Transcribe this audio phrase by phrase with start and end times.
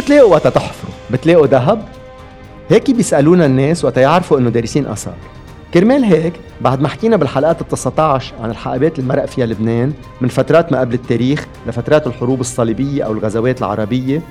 [0.00, 1.88] بتلاقوا وقت تحفروا؟ بتلاقوا ذهب؟
[2.68, 5.14] هيك بيسألونا الناس وقت يعرفوا إنه دارسين آثار
[5.74, 10.28] كرمال هيك بعد ما حكينا بالحلقات ال 19 عن الحقبات اللي مرق فيها لبنان من
[10.28, 14.22] فترات ما قبل التاريخ لفترات الحروب الصليبية أو الغزوات العربية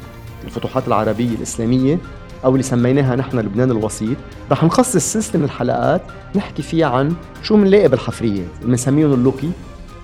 [0.46, 1.98] الفتوحات العربية الإسلامية
[2.46, 4.18] أو اللي سميناها نحن لبنان الوسيط
[4.52, 6.02] رح نخصص سلسلة من الحلقات
[6.36, 9.52] نحكي فيها عن شو بنلاقي بالحفريات اللي بنسميهم اللوكي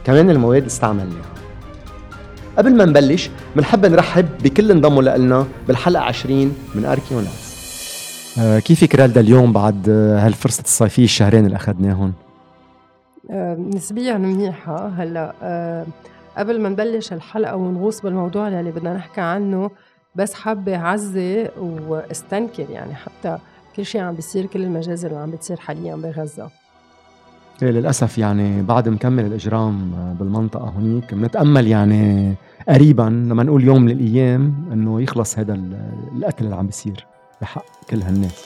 [0.05, 1.35] كمان المواد اللي استعملناها
[2.57, 7.55] قبل ما نبلش بنحب نرحب بكل انضموا لنا بالحلقة 20 من أركيوناس
[8.39, 12.13] آه كيفك رالدا اليوم بعد هالفرصة الصيفية الشهرين اللي أخذناهم؟
[13.31, 14.87] آه نسبيا منيحة.
[14.87, 15.85] هلا آه
[16.37, 19.71] قبل ما نبلش الحلقة ونغوص بالموضوع اللي بدنا نحكي عنه
[20.15, 23.37] بس حابة أعزي وأستنكر يعني حتى
[23.75, 26.49] كل شيء عم بيصير كل المجازر اللي عم بتصير حاليا بغزة.
[27.63, 32.33] إيه للأسف يعني بعد مكمل الإجرام بالمنطقة هنيك بنتأمل يعني
[32.69, 35.53] قريبا لما نقول يوم من الأيام إنه يخلص هذا
[36.15, 37.05] القتل اللي عم بيصير
[37.41, 38.45] بحق كل هالناس.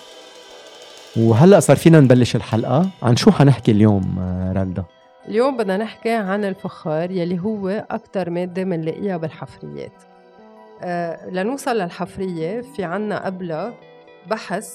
[1.17, 2.89] وهلأ صار فينا نبلش الحلقة.
[3.03, 4.19] عن شو حنحكي اليوم
[4.55, 4.83] رالدا؟
[5.27, 10.03] اليوم بدنا نحكي عن الفخار يلي هو أكثر مادة بنلاقيها بالحفريات.
[10.83, 13.73] آه لنوصل للحفرية في عنا قبلها
[14.29, 14.69] بحث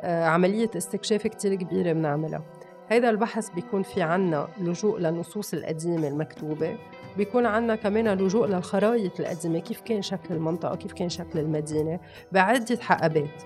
[0.00, 2.42] آه عملية استكشاف كتير كبيرة بنعملها.
[2.88, 6.76] هيدا البحث بيكون في عنا لجوء للنصوص القديمة المكتوبة
[7.16, 12.00] بيكون عنا كمان لجوء للخرائط القديمة كيف كان شكل المنطقة كيف كان شكل المدينة
[12.32, 13.42] بعدة حقبات.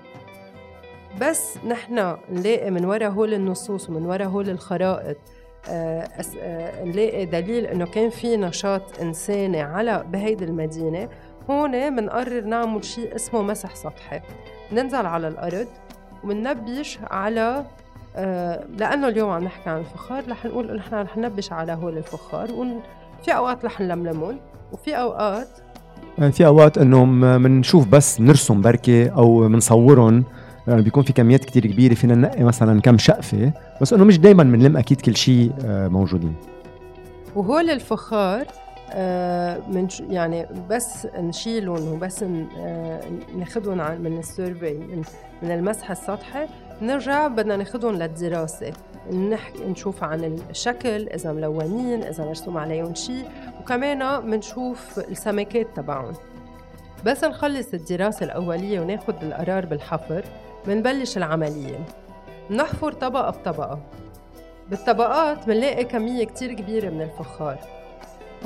[1.20, 5.16] بس نحن نلاقي من وراء هول النصوص ومن وراء هول الخرائط
[5.68, 6.08] آه
[6.40, 11.08] آه نلاقي دليل إنه كان في نشاط إنساني على بهيدي المدينة.
[11.50, 14.20] هون بنقرر نعمل شيء اسمه مسح سطحي.
[14.72, 15.68] ننزل على الأرض
[16.24, 17.66] ومننبش على
[18.78, 23.36] لأنه اليوم عم نحكي عن الفخار رح نقول نحن رح ننبش على هول الفخار وفي
[23.36, 24.38] أوقات رح نلملمهم
[24.72, 25.48] وفي أوقات
[26.18, 27.04] يعني في أوقات إنه
[27.38, 30.24] بنشوف بس نرسم بركة أو بنصورهم
[30.68, 34.42] يعني بيكون في كميات كتير كبيرة فينا ننقي مثلا كم شقفة بس إنه مش دائما
[34.42, 36.34] بنلم أكيد كل شيء آه، موجودين.
[37.36, 38.46] وهول الفخار
[38.92, 43.00] آه من يعني بس نشيلهم وبس آه
[43.38, 45.02] ناخذهم من السيرفي من,
[45.42, 46.46] من المسح السطحي
[46.82, 48.72] نرجع بدنا ناخذهم للدراسة.
[49.30, 53.28] نحكي نشوف عن الشكل إذا ملونين إذا مرسوم عليهم شيء
[53.60, 56.14] وكمان بنشوف السمكات تبعهم.
[57.04, 60.24] بس نخلص الدراسة الأولية وناخد القرار بالحفر
[60.66, 61.78] منبلش العملية.
[62.50, 63.78] منحفر طبقة بطبقة.
[64.70, 67.58] بالطبقات منلاقي كمية كتير كبيرة من الفخار.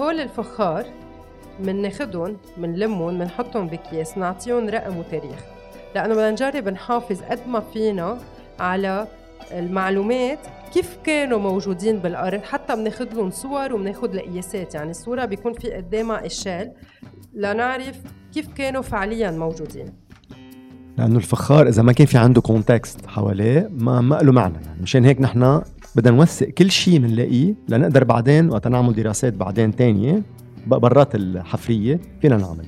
[0.01, 0.87] هول الفخار
[1.61, 5.52] مناخدهم منلمهم منحطهم بكيس نعطيهم رقم وتاريخ.
[5.95, 8.19] لأنه بدنا نجرب نحافظ قد ما فينا
[8.61, 9.07] على
[9.53, 10.39] المعلومات
[10.75, 14.75] كيف كانوا موجودين بالأرض حتى بناخذ لهم صور وبناخذ القياسات.
[14.75, 16.73] يعني الصورة بيكون في قدامها اشال
[17.35, 18.01] لنعرف
[18.35, 19.87] كيف كانوا فعليا موجودين.
[20.99, 24.55] لأنه الفخار إذا ما كان في عنده كونتكست حواليه ما ما له معنى.
[24.67, 25.63] يعني مشان هيك نحن
[25.97, 30.23] بدنا نوثق كل شيء بنلاقيه لنقدر بعدين وقت نعمل دراسات بعدين تانية
[30.67, 32.67] برات الحفرية فينا نعمل.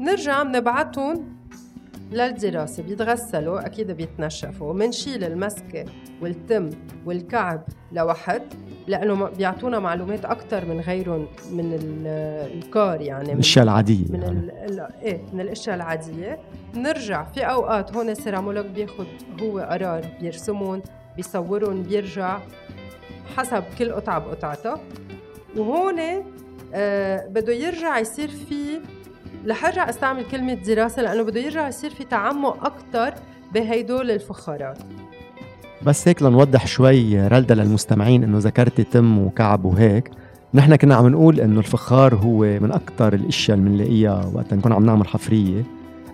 [0.00, 1.37] نرجع بنبعتهم
[2.10, 4.72] للدراسة بيتغسلوا أكيد بيتنشفوا.
[4.72, 5.84] منشيل المسكة
[6.22, 6.70] والتم
[7.06, 8.42] والكعب لوحد
[8.86, 11.78] لأنه بيعطونا معلومات أكثر من غيرهم من
[12.54, 14.52] الكار يعني من الأشياء العادية من يعني.
[15.02, 16.38] إيه من الأشياء العادية.
[16.74, 19.06] نرجع في أوقات هون السيرامولوج بياخد
[19.42, 20.82] هو قرار بيرسمون
[21.16, 22.40] بيصورون بيرجع
[23.36, 24.80] حسب كل قطعة بقطعتها.
[25.56, 26.00] وهون
[26.74, 28.80] آه بده يرجع يصير في
[29.46, 33.14] ارجع أستعمل كلمة دراسة لأنه بده يرجع يصير في تعمق أكثر
[33.54, 34.78] بهيدول الفخارات.
[35.82, 40.10] بس هيك لنوضح شوي رلدا للمستمعين إنه ذكرتي تم وكعب وهيك.
[40.54, 44.86] نحن كنا عم نقول إنه الفخار هو من أكثر الأشياء اللي بنلاقيها وقت نكون عم
[44.86, 45.62] نعمل حفرية.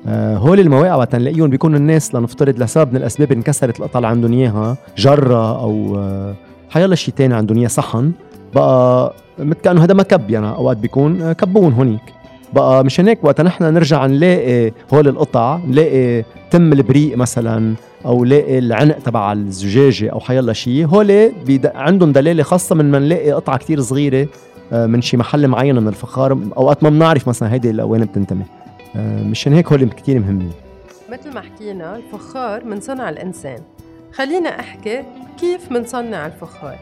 [0.08, 4.32] آه هول المواقع وقت نلاقيهم بيكونوا الناس لنفترض لسبب من الأسباب انكسرت القطعه اللي عندهم
[4.32, 4.76] إياها.
[4.98, 6.34] جرة أو آه
[6.70, 8.12] حيلا شيء ثاني عندهم إياه صحن.
[8.54, 12.00] بقى مثل كانه هذا مكب يعني أوقات بيكون آه، كبون هونيك.
[12.54, 17.74] بقى مشان هيك وقت نحن نرجع نلاقي هول القطع نلاقي تم البريق مثلا
[18.06, 21.32] أو نلاقي العنق تبع الزجاجة أو حيلا شيء هول.
[21.64, 24.28] عندهم دلالة خاصة من ما نلاقي قطعة كتير صغيرة
[24.72, 28.44] آه، من شي محل معين من الفخار أوقات ما بنعرف مثلا هيدي لوين بتنتمي.
[28.96, 30.50] آه، مشان هيك هول كتير مهمين.
[31.12, 33.58] مثل ما حكينا الفخار من صنع الإنسان.
[34.12, 35.02] خلينا أحكي
[35.40, 36.78] كيف منصنع الفخار.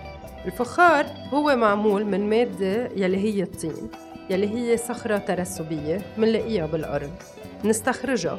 [0.47, 3.89] الفخار هو معمول من مادة يلي هي الطين.
[4.33, 7.11] يلي هي صخرة ترسبية منلاقيها بالأرض
[7.65, 8.39] نستخرجها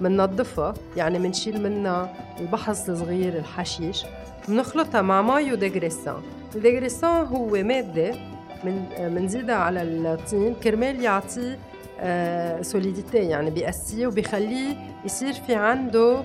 [0.00, 4.04] مننظفها يعني منشيل منها البحص الصغير الحشيش.
[4.48, 6.16] منخلطها مع ماي و dégraissant
[6.54, 8.14] ال dégraissant هو مادة
[8.64, 8.82] من
[9.14, 10.54] منزيدها على الطين.
[10.54, 11.58] كرمال يعطيه
[12.62, 16.22] solidité يعني بيقسيه وبيخليه يصير في عنده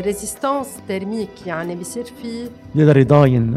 [0.00, 3.56] résistance thermique يعني بيصير في يقدر يضاين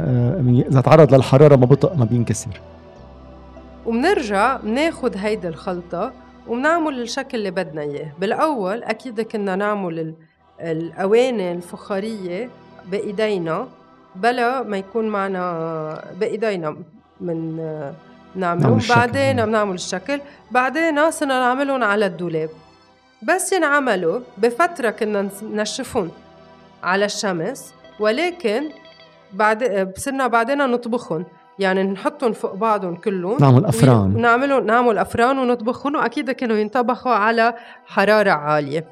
[0.69, 2.61] إذا تعرض للحرارة ما بطق ما بينكسر.
[3.85, 6.13] وبنرجع بناخد هيدي الخلطة
[6.47, 8.11] وبنعمل الشكل اللي بدنا إياه.
[8.19, 10.15] بالأول أكيد كنا نعمل
[10.61, 12.49] الأواني الفخارية
[12.85, 13.67] بإيدينا
[14.15, 16.77] بلا ما يكون معنا بإيدينا
[17.21, 17.57] من
[18.35, 18.79] نعملهم.
[18.89, 20.21] بعدين بنعمل الشكل.
[20.51, 22.49] بعدين صرنا نعملهم على الدولاب.
[23.23, 26.11] بس ينعملوا بفترة كنا نشفهم
[26.83, 28.63] على الشمس ولكن
[29.33, 31.25] بعد صرنا بعدين نطبخهم.
[31.61, 33.37] يعني نحطهم فوق بعضهم كلهم.
[33.39, 34.21] نعمل أفران.
[34.21, 35.95] نعملهم نعمل أفران ونطبخهم.
[35.95, 37.53] وأكيد كانوا ينطبخوا على
[37.85, 38.85] حرارة عالية.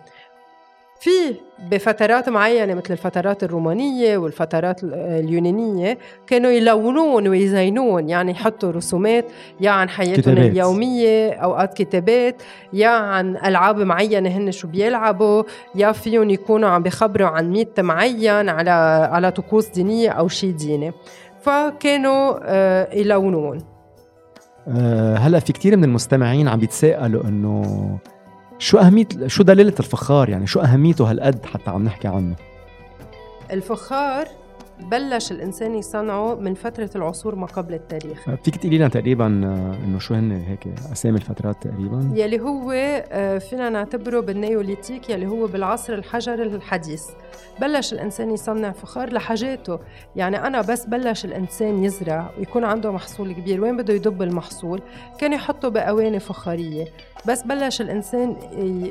[1.01, 1.35] في
[1.71, 8.09] بفترات معينة مثل الفترات الرومانية والفترات اليونانية كانوا يلونون ويزينون.
[8.09, 9.25] يعني يحطوا رسومات
[9.61, 10.51] يا عن حياتهم كتابات.
[10.51, 12.41] اليومية أوقات كتابات.
[12.73, 15.43] يا عن ألعاب معينة هن شو بيلعبوا.
[15.75, 18.71] يا فيهم يكونوا عم بيخبروا عن ميت معين على
[19.11, 20.93] على طقوس دينية أو شيء ديني.
[21.41, 23.59] فكانوا آه، يلونون.
[24.67, 27.97] آه، هلا في كتير من المستمعين عم بيتساءلوا إنه
[28.59, 32.35] شو أهمية شو دليلة الفخار؟ يعني شو أهميته هالقد حتى عم نحكي عنه؟
[33.51, 34.27] الفخار
[34.79, 38.29] بلش الإنسان يصنعه من فترة العصور ما قبل التاريخ.
[38.43, 43.37] فيك تقولي لنا تقريبا آه، إنه شو هن هيك أسامي الفترات تقريبا؟ يلي هو آه،
[43.37, 47.03] فينا نعتبره بالنيوليتيك يلي هو بالعصر الحجر الحديث.
[47.61, 49.79] بلش الإنسان يصنع فخار لحاجاته.
[50.15, 53.61] يعني أنا بس بلش الإنسان يزرع ويكون عنده محصول كبير.
[53.61, 54.81] وين بده يدب المحصول؟
[55.19, 56.85] كان يحطه بأواني فخارية.
[57.25, 58.35] بس بلش الإنسان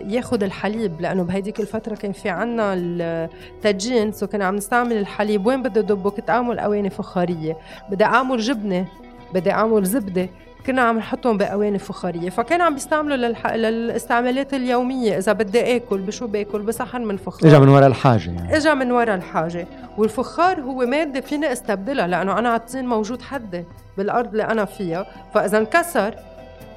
[0.08, 5.46] ياخذ الحليب لأنه بهيديك الفترة كان في عنا التدجين سو كنا عم نستعمل الحليب.
[5.46, 7.56] وين بدي أدبه؟ كنت أعمل أواني فخارية.
[7.90, 8.86] بدي أعمل جبنة
[9.34, 10.28] بدي أعمل زبدة.
[10.66, 12.30] كنا عم نحطهم بأواني فخارية.
[12.30, 13.46] فكان عم بيستعملوا للح...
[13.46, 15.18] للاستعمالات اليومية.
[15.18, 17.50] إذا بدي آكل بشو بآكل؟ بصحن من فخار.
[17.50, 18.56] اجى من وراء الحاجة يعني.
[18.56, 19.66] اجى من وراء الحاجة.
[19.98, 23.64] والفخار هو مادة فيني أستبدلها لأنه أنا الطين موجود حدي
[23.96, 25.06] بالأرض اللي أنا فيها.
[25.34, 26.14] فإذا انكسر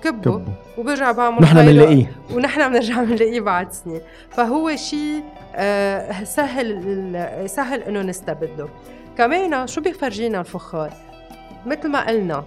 [0.04, 0.54] كبه, كبه.
[0.78, 2.12] وبرجع بعمل نحن بنلاقيه.
[2.34, 4.02] ونحن بنرجع بنلاقيه بعد سنين.
[4.30, 5.24] فهو شيء
[5.56, 8.70] آه سهل سهل إنه نستبدله.
[9.18, 10.94] كمان شو بيفرجينا الفخار؟
[11.66, 12.44] مثل ما قلنا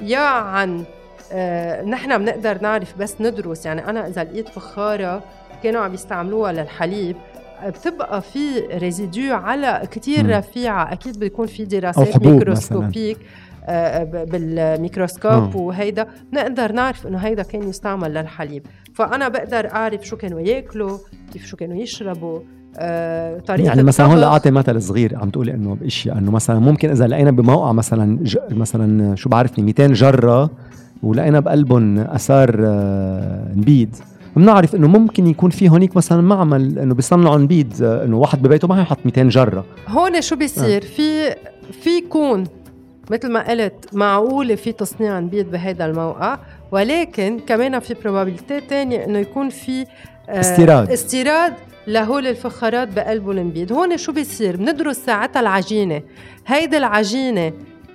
[0.00, 0.84] يا عن
[1.32, 3.66] آه نحن بنقدر نعرف بس ندرس.
[3.66, 5.22] يعني أنا إذا لقيت فخارة
[5.62, 7.16] كانوا عم يستعملوها للحليب
[7.66, 10.92] بتبقى في résidus على كتير رفيعة.
[10.92, 13.41] أكيد بيكون في دراسات microscopiques مثلاً.
[13.64, 18.66] آه، بالميكروسكوب وهيدا نقدر نعرف إنه هيدا كان يستعمل للحليب.
[18.94, 20.98] فأنا بقدر أعرف شو كانوا ياكلوا
[21.32, 22.40] كيف شو كانوا يشربوا
[22.78, 26.90] آه، طريقة يعني مثلا هون لأعطي مثل صغير عم تقولي إنه باشياء إنه مثلا ممكن
[26.90, 28.38] إذا لقينا بموقع مثلا ج...
[28.50, 30.50] مثلا شو بعرفني 200 جرة
[31.02, 33.96] ولقينا بقلبهم أثار آه، نبيد
[34.36, 38.80] بنعرف إنه ممكن يكون في هونيك مثلا معمل إنه بيصنعوا نبيد إنه واحد ببيته ما
[38.80, 39.64] يحط 200 جرة.
[39.88, 40.86] هون شو بيصير؟ آه.
[40.86, 41.34] في
[41.82, 42.44] في يكون
[43.10, 46.38] مثل ما قلت معقولة في تصنيع نبيض بهذا الموقع
[46.72, 49.86] ولكن كمان في probability تانية إنه يكون في
[50.28, 50.90] آه استيراد.
[50.90, 51.54] استيراد
[51.86, 56.02] لهول الفخارات بقلبه النبيض هون شو بيصير؟ بندرس ساعتها العجينة.
[56.46, 57.52] هيدي العجينة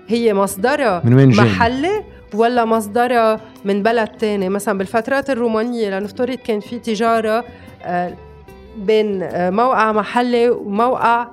[0.08, 6.60] هي مصدرها من وين محلي ولا مصدرها من بلد تاني؟ مثلا بالفترات الرومانية لنفترض كان
[6.60, 7.46] في تجارة
[7.84, 8.14] آه،
[8.78, 11.28] بين آه، موقع محلي وموقع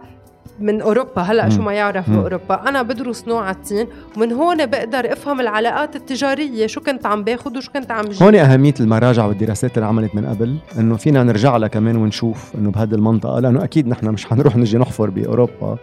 [0.60, 1.22] من أوروبا.
[1.22, 2.68] هلأ شو ما يعرف بأوروبا.
[2.68, 7.72] أنا بدرس نوع التين ومن هون بقدر أفهم العلاقات التجارية شو كنت عم باخذ وشو
[7.72, 8.22] كنت عم جيب.
[8.22, 12.70] هون أهمية المراجع والدراسات اللي عملت من قبل إنه فينا نرجع لها كمان ونشوف إنه
[12.70, 15.78] بهذه المنطقة لأنه أكيد نحن مش حنروح نجي نحفر بأوروبا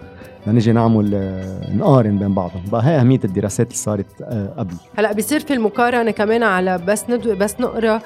[0.48, 2.64] لنجي نعمل آه، نقارن بين بعضهم.
[2.72, 4.74] بقى هي أهمية الدراسات اللي صارت آه، قبل.
[4.98, 8.02] هلأ بصير في المقارنة كمان على بس ندو بس نقرأ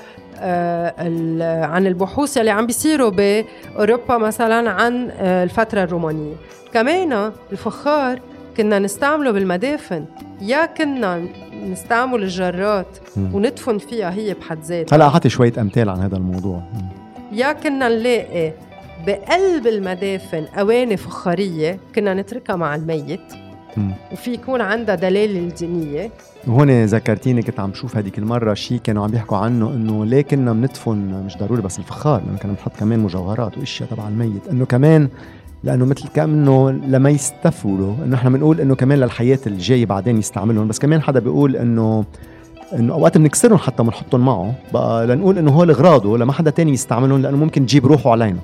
[1.63, 6.33] عن البحوث اللي عم بيصيروا بأوروبا مثلا عن آه الفترة الرومانية.
[6.73, 8.19] كمان الفخار
[8.57, 10.05] كنا نستعمله بالمدافن.
[10.41, 11.27] يا كنا
[11.71, 14.95] نستعمل الجرات وندفن فيها هي بحد ذاتها.
[14.95, 16.61] هلا اعطي شوية أمثال عن هذا الموضوع.
[17.31, 18.53] يا كنا نلاقي
[19.07, 23.33] بقلب المدافن أواني فخارية كنا نتركها مع الميت.
[24.11, 26.11] وفي يكون عندها دلالة الدينية
[26.47, 30.53] وهون ذكرتيني كنت عم شوف هذيك المرة شيء كانوا عم بيحكوا عنه إنه ليه كنا
[30.53, 34.47] بندفن مش ضروري بس الفخار لأنه كنا بنحط كمان مجوهرات وإشياء تبع الميت.
[34.51, 35.09] إنه كمان
[35.63, 40.67] لأنه مثل كأنه لما يستفولوا إنه إحنا بنقول إنه كمان للحياة الجايه بعدين يستعملهم.
[40.67, 42.05] بس كمان حدا بيقول إنه
[42.73, 44.53] إنه أوقات بنكسرهم حتى بنحطهم معه.
[44.73, 48.39] بقى لنقول إنه هو اغراضه لما حدا تاني يستعملهم لأنه ممكن تجيب روحه علينا.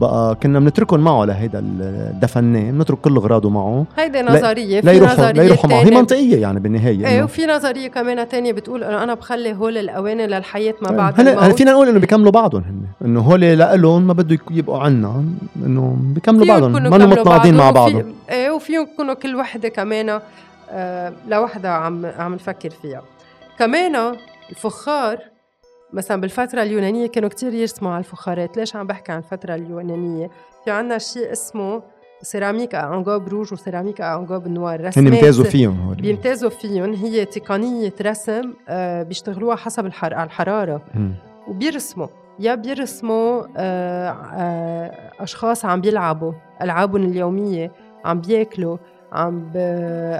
[0.00, 3.86] بقى كنا بنتركهم معه لهيدا الدفنان بنترك كل أغراضه معه.
[3.96, 8.28] هيدي نظرية لا يروحوا لا يروحوا معه هي منطقية يعني بالنهاية إيه وفي نظرية كمان
[8.28, 11.98] تانية بتقول إنه أنا بخلي هول الاواني للحياة ما بعد هلا هلا فينا نقول إنه
[12.00, 15.24] بيكملوا بعضهم هن إنه هول لهم ما بده يبقوا عنا
[15.66, 20.20] إنه بيكملوا بعضهم ما متناقضين مع بعضهم إيه وفيهم يكونوا كل وحدة كمان
[20.70, 23.02] آه لوحدها عم عم نفكر فيها.
[23.58, 24.14] كمان
[24.50, 25.18] الفخار
[25.92, 28.56] مثلا بالفترة اليونانية كانوا كتير يرسموا على الفخارات.
[28.56, 30.30] ليش عم بحكي عن الفترة اليونانية؟
[30.64, 31.82] في عنا شيء اسمه
[32.22, 34.80] سيراميك انجوب روج وسيراميك انجوب نوار.
[34.80, 35.96] رسمات هن بيمتازوا فيهم هول.
[35.96, 36.94] بيمتازوا فيهم.
[36.94, 40.22] هي تقنية رسم آه بيشتغلوها حسب الحر...
[40.22, 40.82] الحرارة.
[40.94, 41.10] م.
[41.48, 42.06] وبيرسموا
[42.38, 47.72] يا بيرسموا آه آه أشخاص عم بيلعبوا ألعابهم اليومية
[48.04, 48.76] عم بياكلوا
[49.12, 49.56] عم ب...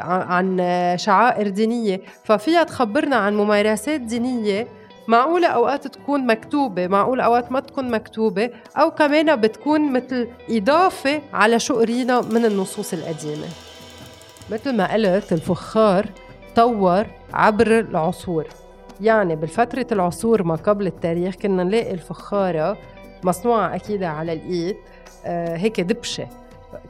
[0.03, 0.59] عن
[0.99, 2.01] شعائر دينية.
[2.25, 4.67] ففيها تخبرنا عن ممارسات دينية
[5.09, 11.59] معقولة أوقات تكون مكتوبة معقولة أوقات ما تكون مكتوبة أو كمان بتكون مثل إضافة على
[11.59, 13.47] شو قرينا من النصوص القديمة.
[14.53, 16.07] مثل ما قلت الفخار
[16.57, 18.47] طور عبر العصور.
[19.01, 22.77] يعني بالفترة العصور ما قبل التاريخ كنا نلاقي الفخارة
[23.23, 24.77] مصنوعة أكيد على الإيد
[25.27, 26.27] آه هيك دبشة.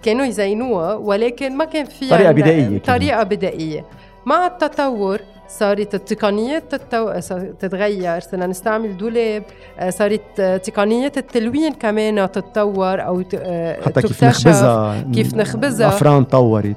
[0.02, 3.84] كانوا يزينوها ولكن ما كان فيها طريقة بدائية طريقة بدائية.
[4.26, 7.12] مع التطور صارت التقنيات تتو...
[7.60, 8.20] تتغير.
[8.20, 9.42] صرنا نستعمل دولاب.
[9.78, 13.34] آه، صارت تقنيات التلوين كمان تتطور أو ت...
[13.34, 15.04] آه، حتى كيف نخبزها.
[15.14, 15.88] كيف نخبزها.
[15.88, 16.76] الأفران تطورت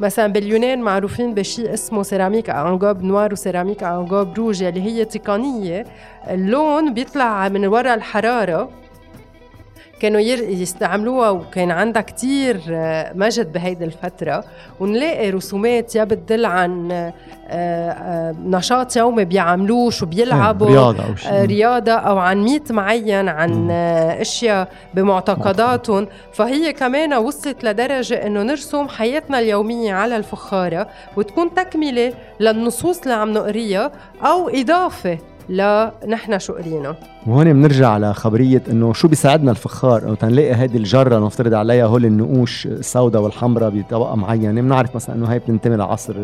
[0.00, 5.86] مثلا باليونان معروفين بشيء اسمه سيراميك انجوب نوار وسيراميك انجوب روج اللي هي تقنية.
[6.30, 8.81] اللون بيطلع من وراء الحرارة.
[10.02, 14.44] كانوا يستعملوها وكان عندها كتير آه، مجد بهيدي الفترة.
[14.80, 17.12] ونلاقي رسومات يا بتدل عن آه،
[17.48, 21.32] آه، نشاط يومي بيعملوه شو بيلعبوا رياضة أو شيء.
[21.32, 23.70] رياضة أو عن ميت معين عن
[24.20, 26.06] أشياء بمعتقداتهم.
[26.32, 33.32] فهي كمان وصلت لدرجة إنه نرسم حياتنا اليومية على الفخارة وتكون تكملة للنصوص اللي عم
[33.32, 33.92] نقريها
[34.24, 35.18] أو إضافة
[35.48, 36.96] لا نحن شو قرينا
[37.26, 42.66] وهون بنرجع لخبرية إنه شو بيساعدنا الفخار؟ إنه تنلاقي هذه الجرة نفترض عليها هول النقوش
[42.66, 44.60] السوداء والحمراء بطبقة معينة.
[44.60, 46.14] بنعرف مثلا إنه هي بتنتمي لعصر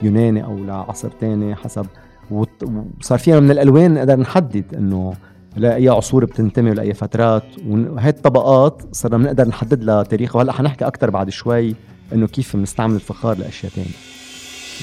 [0.00, 1.86] اليوناني أو لعصر تاني حسب
[2.30, 5.14] وصار فينا من الألوان نقدر نحدد إنه
[5.56, 7.44] لأي عصور بتنتمي ولأي فترات.
[7.68, 11.74] وهي الطبقات صرنا بنقدر نحدد لها تاريخ وهلأ حنحكي أكثر بعد شوي
[12.12, 14.21] إنه كيف بنستعمل الفخار لأشياء ثانية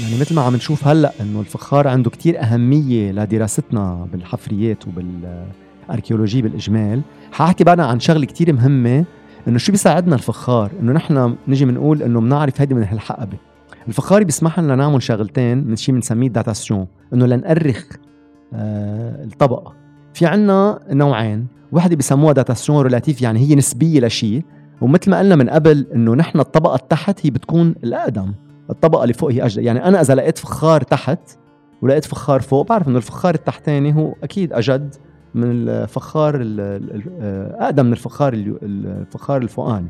[0.01, 6.41] يعني مثل ما عم نشوف هلأ إنه الفخار عنده كتير أهمية لدراستنا بالحفريات وبال archéologie
[6.41, 7.01] بالإجمال.
[7.31, 9.05] حأحكي بقى عن شغلة كتير مهمة
[9.47, 13.37] إنه شو بيساعدنا الفخار؟ إنه نحن نجي بنقول إنه بنعرف هيدي من هالحقبة.
[13.87, 17.85] الفخار بيسمح لنا نعمل شغلتين من شيء بنسميه datation إنه لنأرخ
[18.53, 19.73] آه الطبقة.
[20.13, 24.43] في عنا نوعين وحدة بيسموها datation relative يعني هي نسبية لشيء
[24.81, 28.33] ومثل ما قلنا من قبل إنه نحن الطبقة التحت هي بتكون الأقدم.
[28.69, 29.63] الطبقة اللي فوق هي أجدد.
[29.63, 31.19] يعني أنا إذا لقيت فخار تحت
[31.81, 34.95] ولقيت فخار فوق بعرف إنه الفخار التحتاني هو أكيد أجد
[35.35, 36.35] من الفخار
[37.59, 39.87] أقدم من الفخار الفخار الفوقاني.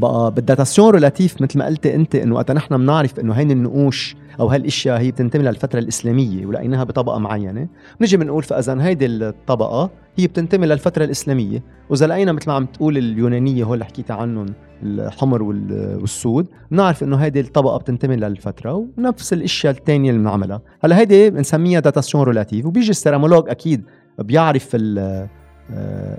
[0.00, 4.16] بقى بال datation relative مثل ما قلت أنت إنه وقت نحن بنعرف إنه هين النقوش
[4.40, 7.68] أو هالأشياء هي بتنتمي للفترة الإسلامية ولقيناها بطبقة معينة
[8.00, 9.90] بنجي بنقول فإذا هيدي الطبقة
[10.20, 11.62] هي بتنتمي للفترة الإسلامية.
[11.90, 14.46] وإذا لقينا مثل ما عم تقول اليونانية هول اللي حكيت عنهم
[14.82, 20.60] الحمر والسود بنعرف إنه هيدي الطبقة بتنتمي للفترة ونفس الإشياء الثانية اللي بنعملها.
[20.84, 23.84] هلأ هيدي بنسميها datation relative وبيجي ال céramologue أكيد
[24.18, 25.28] بيعرف آه،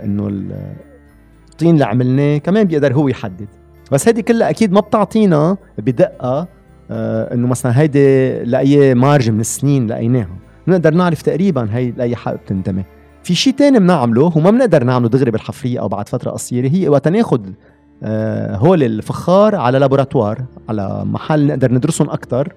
[0.04, 0.28] إنه
[1.52, 3.48] الطين اللي عملناه كمان بيقدر هو يحدد.
[3.92, 6.48] بس هيدي كلها أكيد ما بتعطينا بدقة
[6.92, 10.38] آه إنه مثلا هيدي لأي marge من السنين لقيناها.
[10.68, 12.84] بنقدر نعرف تقريبا هي لأي حقبة بتنتمي.
[13.24, 17.08] في شيء تاني بنعمله وما بنقدر نعمله دغري بالحفرية أو بعد فترة قصيرة هي وقت
[17.08, 17.42] ناخذ
[18.04, 22.54] آه هول الفخار على laboratoire على محل نقدر ندرسهم أكثر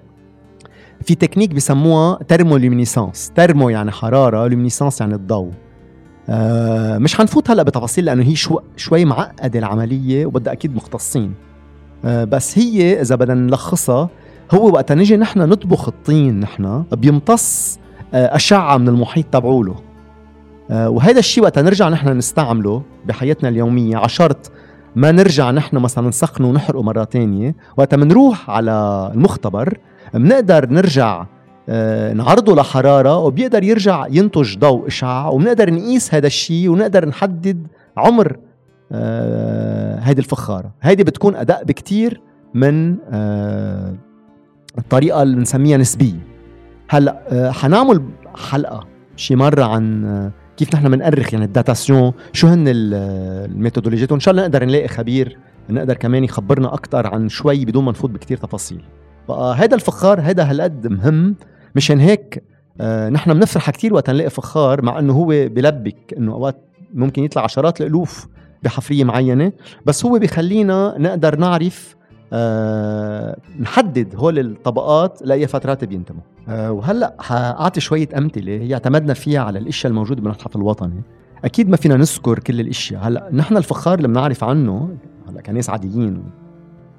[1.01, 5.51] في تكنيك بسموها thermoluminescence thermo يعني حرارة luminescence يعني الضوء.
[6.29, 11.33] آه مش حنفوت هلأ بتفاصيل لأنه هي شو شوي معقدة العملية وبدها أكيد مختصين.
[12.05, 14.09] آه بس هي إذا بدنا نلخصها
[14.51, 17.79] هو وقت نجي نحن نطبخ الطين نحن بيمتص
[18.13, 19.75] أشعة من المحيط تبعوله.
[20.69, 23.97] وهذا الشيء وقت نرجع نحن نستعمله بحياتنا اليومية.
[23.97, 24.51] على شرط
[24.95, 27.55] ما نرجع نحن مثلا نسخنه ونحرقه مرة تانية.
[27.77, 29.77] وقت بنروح على المختبر
[30.13, 31.25] بنقدر نرجع
[31.69, 37.67] آه، نعرضه لحرارة وبيقدر يرجع ينتج ضوء إشعاع وبنقدر نقيس هذا الشيء ونقدر نحدد
[37.97, 38.37] عمر
[38.91, 40.71] آه، هيدي الفخارة.
[40.81, 42.21] هيدي بتكون أداء بكتير
[42.53, 43.93] من آه،
[44.77, 46.27] الطريقة اللي بنسميها نسبية.
[46.89, 48.01] هلأ حنعمل
[48.49, 50.05] حلقة شي مرة عن
[50.57, 55.37] كيف نحن بنأرخ يعني ال datation؟ شو هن الميثودولوجيات وان شاء الله نقدر نلاقي خبير
[55.69, 58.81] نقدر كمان يخبرنا أكثر عن شوي بدون ما نفوت بكثير تفاصيل.
[59.29, 61.35] بقى هذا الفخار هذا هالقد مهم.
[61.75, 62.43] مشان هيك
[62.81, 66.61] آه نحن بنفرح كثير وقت نلاقي فخار مع إنه هو بلبك إنه أوقات
[66.93, 68.27] ممكن يطلع عشرات الألوف
[68.63, 69.51] بحفرية معينة.
[69.85, 71.95] بس هو بخلينا نقدر نعرف
[72.33, 76.21] آه نحدد هول الطبقات لأي فترات بينتموا.
[76.49, 81.01] وهلأ حاعطي شوية أمثلة هي اعتمدنا فيها على الإشياء الموجودة بالمتحف الوطني.
[81.45, 83.07] أكيد ما فينا نذكر كل الإشياء.
[83.07, 84.89] هلأ نحن الفخار اللي بنعرف عنه
[85.29, 86.23] هلأ كناس عاديين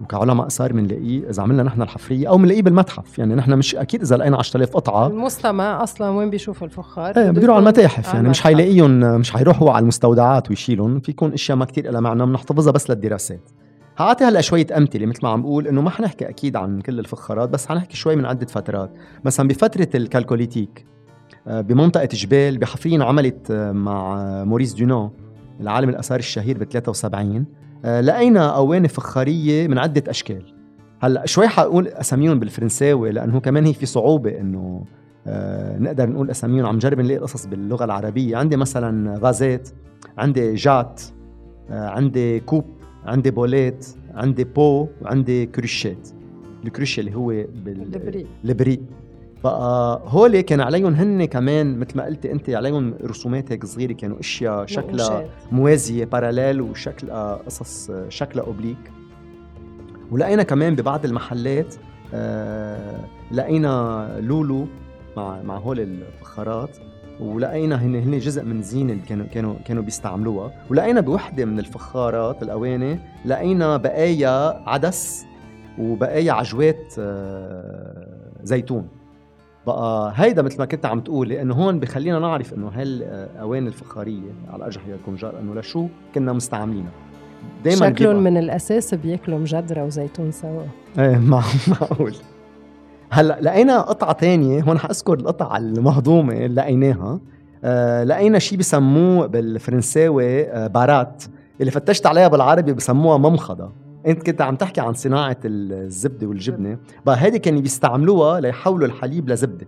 [0.01, 3.19] وكعلماء اثار بنلاقيه إذا عملنا نحن الحفرية أو بنلاقيه بالمتحف.
[3.19, 5.07] يعني نحن مش أكيد إذا لقينا 10000 قطعة.
[5.07, 8.15] المستمع أصلا وين بيشوف الفخار؟ إيه بيروح على المتاحف.
[8.15, 11.01] يعني مش حيلاقيهم مش حيروحوا على المستودعات ويشيلهم.
[11.01, 13.51] في يكون إشياء ما كثير لها معنى بنحتفظها بس للدراسات.
[13.99, 17.49] هعطي هلا شوية أمثلة مثل ما عم بقول إنه ما حنحكي أكيد عن كل الفخارات
[17.49, 18.91] بس حنحكي شوي من عدة فترات،
[19.25, 20.87] مثلا بفترة ال chalcolithique
[21.49, 25.13] آه، بمنطقة جبيل بحفرية عملت آه، مع موريس دونان
[25.61, 27.45] العالم الآثار الشهير ب 73
[27.85, 30.55] آه، لقينا أواني فخارية من عدة أشكال.
[31.01, 34.85] هلا شوي حقول أساميهم بالفرنساوي لأنه كمان هي في صعوبة إنه
[35.79, 38.37] نقدر نقول أساميهم عم جرب نلاقي قصص باللغة العربية.
[38.37, 39.69] عندي مثلا غازات
[40.19, 41.03] عندي jattes
[41.71, 42.65] عندي coupes
[43.07, 46.09] عندي bols عندي بو وعندي cruchettes.
[46.65, 47.27] ال cruchette اللي هو
[47.65, 48.81] بال البري.
[49.45, 54.21] بقى هول كان عليهم هن كمان مثل ما قلتي انت عليهم رسومات هيك صغيرة كانوا
[54.21, 58.93] أشياء شكلها موازية parallèles وشكلها قصص شكلها obliques
[60.11, 61.75] ولقينا كمان ببعض المحلات
[62.15, 64.67] آه لقينا لولو
[65.17, 66.77] مع مع هول الفخارات.
[67.21, 70.53] ولقينا هن هن جزء من زينة اللي كانوا كانوا كانوا بيستعملوها.
[70.71, 75.25] ولقينا بوحدة من الفخارات الاواني لقينا بقايا عدس
[75.79, 78.07] وبقايا عجوات آه،
[78.43, 78.89] زيتون.
[79.67, 84.57] بقى هيدا مثل ما كنت عم تقولي إنه هون بخلينا نعرف إنه هالاواني الفخارية على
[84.57, 86.91] الارجح هي الكونجار إنه لشو كنا مستعملينها.
[87.65, 90.63] دائما شكلهم من الأساس بياكلوا مجدرة وزيتون سوا.
[90.99, 91.19] إيه
[91.69, 92.15] معقول.
[93.11, 97.21] هلا لقينا قطعة تانية هون حاذكر القطعة المهضومة اللي لقيناها.
[97.65, 101.25] آه لقينا شيء بسموه بالفرنساوي آه بارات
[101.61, 103.73] اللي فتشت عليها بالعربي بسموها ممخضة.
[104.07, 109.67] انت كنت عم تحكي عن صناعة الزبدة والجبنة بقى هيدي كانوا بيستعملوها ليحولوا الحليب لزبدة.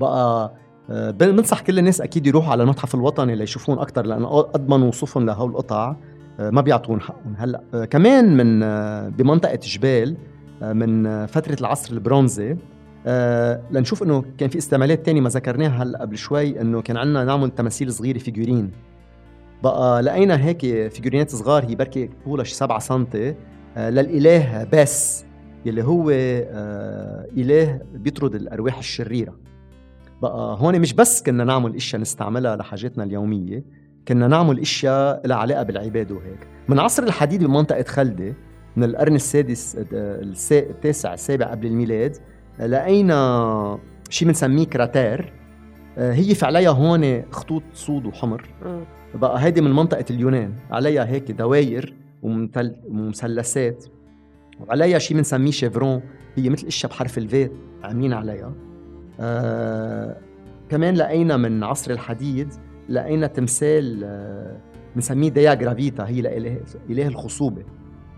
[0.00, 0.52] بقى
[0.90, 5.50] آه، بنصح كل الناس أكيد يروحوا على المتحف الوطني ليشوفون أكثر لأنه اضمن وصفهم لهول
[5.50, 5.96] القطع.
[6.40, 7.34] آه، ما بيعطون حقهم.
[7.38, 8.60] هلا آه، كمان من
[9.10, 10.16] بمنطقة جبال
[10.62, 12.56] من فترة العصر البرونزي.
[13.70, 17.50] لنشوف إنه كان في استعمالات تانية ما ذكرناها هلا قبل شوي إنه كان عندنا نعمل
[17.50, 18.70] تماثيل صغيرة فيجورين.
[19.62, 20.60] بقى لقينا هيك
[20.92, 23.06] فيجورينات صغار هي بركي طولها شي 7 سم
[23.76, 25.24] للإله باس
[25.66, 29.34] يلي هو آه، إله بيطرد الأرواح الشريرة.
[30.22, 33.64] بقى هون مش بس كنا نعمل إشياء نستعملها لحاجاتنا اليومية
[34.08, 36.46] كنا نعمل إشياء لها علاقة بالعباده وهيك.
[36.68, 38.34] من عصر الحديد بمنطقة خلدة
[38.78, 39.76] من القرن السادس
[40.52, 42.16] التاسع السابع قبل الميلاد
[42.60, 43.78] لقينا
[44.10, 45.32] شيء بنسميه cratère.
[45.98, 48.48] آه، هي في عليها هون خطوط سود وحمر.
[49.14, 50.52] بقى هيدي من منطقة اليونان.
[50.70, 53.84] عليها هيك دواير ومثلثات.
[54.60, 56.02] وعليها شيء بنسميه chevrons.
[56.36, 58.52] هي مثل اشياء بحرف ال V عاملين عليها.
[59.20, 60.16] آه
[60.68, 62.48] كمان لقينا من عصر الحديد
[62.88, 64.56] لقينا تمثال آه
[64.94, 66.04] بنسميه ديا جرافيتا.
[66.06, 66.60] هي لإله
[66.90, 67.62] إله الخصوبة.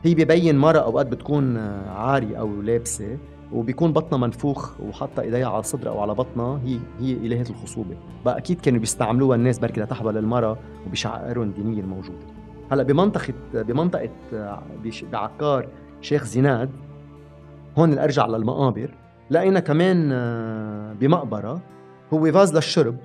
[0.02, 1.56] هي ببين مرة أوقات بتكون
[1.88, 3.18] عاري أو لابسة
[3.52, 7.96] وبيكون بطنها منفوخ وحاطة إيديها على صدرها أو على بطنها هي هي الهه الخصوبة.
[8.24, 12.26] بقى أكيد كانوا بيستعملوها الناس بركي لتحبل المراه وبشعائرهم الدينيه الموجودة.
[12.72, 14.10] هلأ بمنطقة بمنطقة
[15.12, 15.68] بعكار
[16.00, 16.70] شيخ زيناد
[17.78, 18.94] هون أرجع للمقابر
[19.30, 20.08] لقينا كمان
[21.00, 21.60] بمقبرة
[22.12, 22.96] هو فاز للشرب.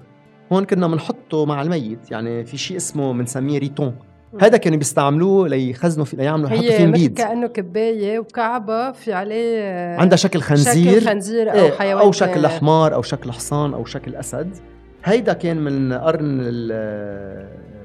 [0.54, 3.96] هون كنا بنحطه مع الميت يعني في شيء اسمه بنسميه ريتون.
[4.42, 10.18] هذا كانوا بيستعملوه ليخزنوا في ليعملوا يحطوا فيه نبيد كأنه كباية وكعبة في عليه عندها
[10.18, 11.52] شكل خنزير شكل خنزير.
[11.52, 14.56] أو إيه، حيوان أو شكل حمار أو شكل حصان أو شكل أسد.
[15.04, 16.40] هيدا كان من القرن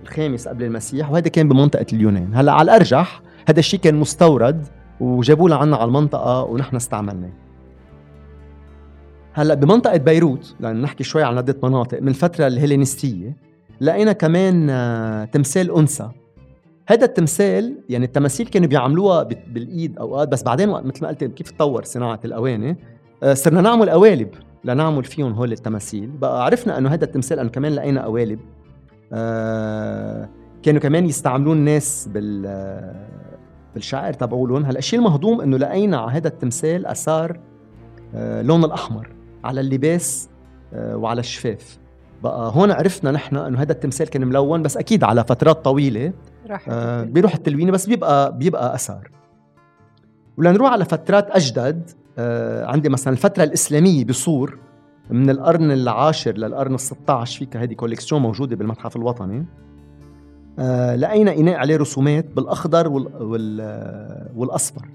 [0.03, 2.35] الخامس قبل المسيح وهذا كان بمنطقة اليونان.
[2.35, 4.67] هلأ على الأرجح هذا الشيء كان مستورد
[5.01, 7.33] وجابوه لعنا على المنطقة ونحن استعملناه.
[9.33, 13.37] هلأ بمنطقة بيروت لأن نحكي شوي عن عده مناطق من الفترة الهيلينستيه
[13.81, 16.11] لقينا كمان آه، تمثال أنثى.
[16.91, 21.85] هذا التمثال يعني التماثيل كانوا بيعملوها بالإيد اوقات بس بعدين مثل ما قلت كيف تطور
[21.85, 22.77] صناعة الأواني؟
[23.23, 24.29] آه، صرنا نعمل قوالب
[24.65, 26.11] لنعمل فيهم هول التماثيل.
[26.11, 28.39] بقى عرفنا إنه هذا التمثال إنه كمان لقينا قوالب.
[29.13, 30.29] آه
[30.63, 32.95] كانوا كمان يستعملون الناس بال
[33.75, 34.65] بالشعائر تبعولهم.
[34.65, 37.41] هلأ الشيء المهضوم إنه لقينا على هذا التمثال آثار
[38.15, 39.09] آه لون الأحمر
[39.45, 40.29] على اللباس
[40.75, 41.79] آه وعلى الشفاف.
[42.23, 46.13] بقى هون عرفنا نحن إنه هذا التمثال كان ملون بس أكيد على فترات طويلة.
[46.69, 49.11] آه بيروح التلوينه بس بيبقى بيبقى اثر
[50.37, 54.59] ولنروح على فترات أجدد آه عندي مثلا الفترة الإسلامية بصور
[55.11, 59.47] من القرن العاشر للقرن ال16 فيك هذه كوليكسيون موجودة بالمتحف الوطني.
[60.59, 64.89] آه لقينا إناء عليه رسومات بالأخضر وال وال والأصفر.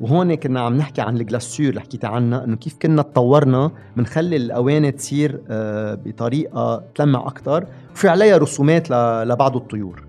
[0.00, 4.36] وهون كنا عم نحكي عن ال glaçure اللي حكيت عنها إنه كيف كنا تطورنا بنخلي
[4.36, 10.07] الأواني تصير آه بطريقة تلمع أكثر وفي عليها رسومات لبعض الطيور.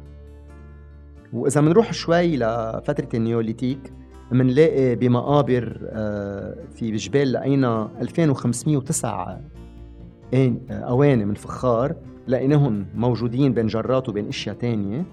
[1.34, 3.94] وإذا بنروح شوي لفترة ال néolithique
[4.32, 9.42] بنلاقي بمقابر آه، في جبيل لقينا 2509
[10.72, 11.96] أواني من فخار
[12.28, 15.06] لقيناهم موجودين بين جرات وبين أشياء تانية.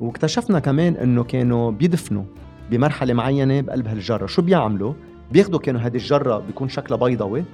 [0.00, 2.24] واكتشفنا كمان إنه كانوا بيدفنوا
[2.70, 4.26] بمرحلة معينة بقلب هالجرة.
[4.26, 4.94] شو بيعملوا؟
[5.32, 7.44] بياخدوا كانوا هذه الجرة بيكون شكلها بيضاوي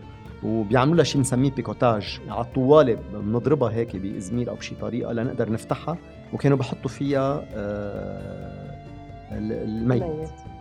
[0.42, 2.20] وبيعملوا لها شيء بنسميه بيكوتاج.
[2.28, 5.98] على الطوالة بنضربها هيك بإزميل أو بشي طريقة لنقدر نفتحها.
[6.32, 8.78] وكانوا بحطوا فيها آه،
[9.32, 10.02] الميت.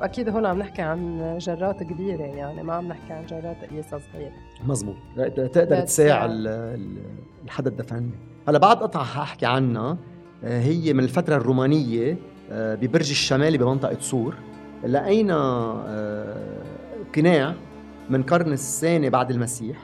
[0.02, 4.34] وأكيد هون عم نحكي عن جرات كبيرة يعني ما عم نحكي عن جرات قياسها صغيرة.
[4.66, 4.96] مزبوط.
[5.36, 6.26] تقدر تساع
[7.46, 8.10] الحدا الدفن
[8.48, 9.98] هلا بعد قطعة حاحكي عنها.
[10.44, 12.18] آه، هي من الفترة الرومانية
[12.52, 14.36] آه، ببرج الشمالي بمنطقة سور.
[14.86, 15.38] لقينا
[17.16, 17.54] قناع
[18.10, 19.78] من قرن الثاني بعد المسيح.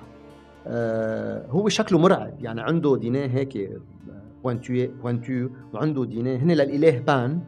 [1.50, 2.34] هو شكله مرعب.
[2.42, 3.70] يعني عنده ديناه هيك
[4.44, 7.40] بوانتو وعنده ديناه هن للإله بان.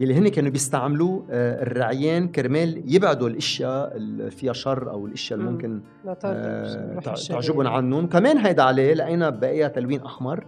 [0.00, 5.50] يلي هن كانوا بيستعملوه آه، الرعيان كرمال يبعدوا الأشياء اللي فيها شر أو الأشياء اللي
[5.50, 5.80] ممكن
[6.24, 6.98] آه
[7.28, 8.06] تعجبهم عنهم.
[8.06, 10.44] كمان هيدا عليه لقينا بقية تلوين أحمر.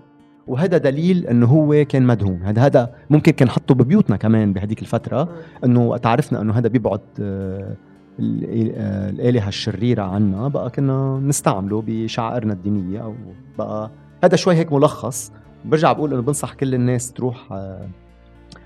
[0.46, 2.42] وهذا دليل إنه هو كان مدهون.
[2.42, 5.28] هذا هذا ممكن كان حطه ببيوتنا كمان بهديك الفترة
[5.64, 7.76] إنه وقت عرفنا إنه هذا بيبعد آه,
[8.20, 10.48] الآلهة الشريرة عنا.
[10.48, 13.14] بقى كنا نستعمله بشعائرنا الدينية أو
[13.58, 13.90] بقى
[14.24, 15.32] هذا شوي هيك ملخص.
[15.64, 17.88] برجع بقول إنه بنصح كل الناس تروح آه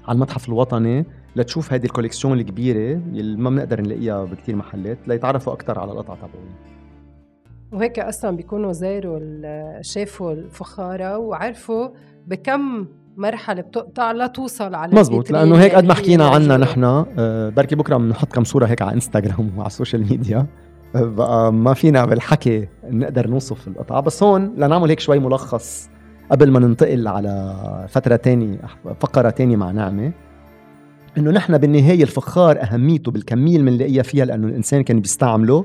[0.09, 1.05] على المتحف الوطني
[1.37, 6.55] لتشوف هذه الكوليكسيون الكبيرة اللي ما بنقدر نلاقيها بكثير محلات ليتعرفوا أكثر على القطع تبعهم.
[7.73, 9.21] وهيك أصلا بيكونوا زاروا
[9.83, 11.89] شافوا الفخارة وعرفوا
[12.27, 17.75] بكم مرحلة بتقطع لتوصل على مزبوط لأنه هيك قد ما حكينا عنها نحن آه، بركي
[17.75, 20.47] بكرة بنحط كم صورة هيك على إنستغرام وعلى السوشيال ميديا
[20.97, 25.91] آه، بقى ما فينا بالحكي نقدر نوصف القطعة بس هون لنعمل هيك شوي ملخص
[26.31, 27.55] قبل ما ننتقل على
[27.89, 28.59] فترة تانية
[29.01, 30.13] فقرة تانية مع نعمة
[31.19, 35.65] إنه نحن بالنهاية الفخار أهميته بالكمية اللي بنلاقيها فيها لأنه الإنسان كان بيستعمله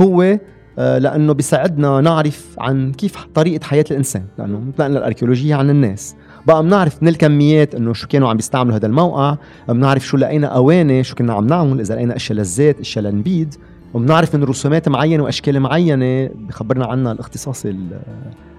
[0.00, 0.38] هو
[0.80, 6.16] آه، لأنه بيساعدنا نعرف عن كيف طريقة حياة الإنسان لأنه نتنقلنا الأركيولوجية عن الناس.
[6.46, 9.36] بقى بنعرف من الكميات إنه شو كانوا عم بيستعملوا هذا الموقع
[9.68, 13.54] بنعرف شو لقينا أواني شو كنا عم نعمل إذا لقينا أشياء للزيت أشياء للنبيد
[13.94, 17.66] وبنعرف من رسومات معينة وأشكال معينة بخبرنا عنها الاختصاص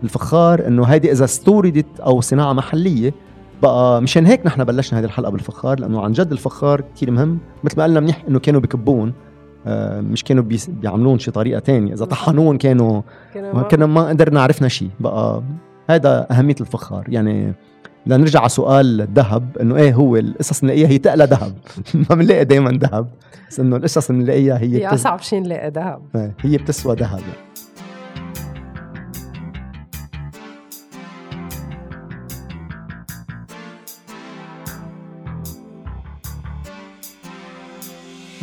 [0.03, 3.13] الفخار إنه هيدي إذا استوردت أو صناعة محلية
[3.61, 7.39] بقى مشان هيك نحن بلشنا هذه الحلقة بالفخار لأنه عن جد الفخار كثير مهم.
[7.63, 9.13] مثل ما قلنا منيح إنه كانوا بكبون
[9.67, 11.93] آه مش كانوا بيعملون شي طريقة تانية.
[11.93, 13.01] إذا طحنون كانوا
[13.71, 15.43] كنا ما قدرنا عرفنا شيء بقى
[15.89, 17.05] هذا أهمية الفخار.
[17.07, 17.53] يعني
[18.17, 21.53] لنرجع على سؤال الذهب إنه إيه هو القصص نلاقيها هي تقلى ذهب؟
[22.09, 23.07] ما بنلاقي دائما ذهب.
[23.49, 26.01] بس إنه القصص اللي نلاقيها هي هي اصعب شيء نلاقي ذهب.
[26.15, 27.21] إيه، هي بتسوى ذهب.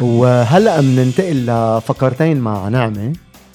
[0.01, 3.13] وهلأ بننتقل لفقرتين مع نعمة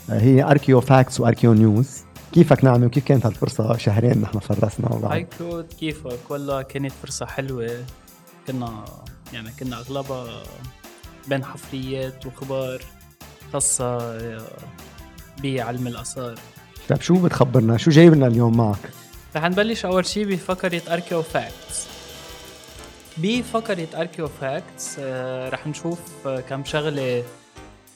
[0.10, 2.01] هي archeo facts و archeo news
[2.34, 7.26] كيفك؟ نعمه وكيف كانت هالفرصة شهرين نحن فرسنا بعض هاي كلود كيفك والله كانت فرصة
[7.26, 7.86] حلوة.
[8.48, 8.86] كنا
[9.34, 10.44] يعني كنا أغلبها
[11.28, 12.82] بين حفريات وخبار
[13.54, 13.98] خاصة
[15.44, 16.40] بعلم الآثار.
[16.90, 18.90] طيب شو بتخبرنا؟ شو جايبنا اليوم معك؟
[19.36, 21.88] رح نبلش أول شي بفقرة archeo facts
[23.18, 25.00] بفقرة archeo facts
[25.50, 27.24] رح نشوف كم شغلة